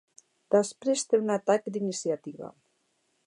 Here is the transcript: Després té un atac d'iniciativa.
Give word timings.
Després 0.55 1.03
té 1.11 1.19
un 1.25 1.29
atac 1.35 1.69
d'iniciativa. 1.75 2.53